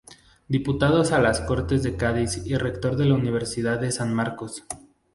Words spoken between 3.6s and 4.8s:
de San Marcos.